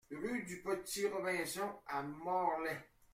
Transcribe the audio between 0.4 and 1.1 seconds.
du Petit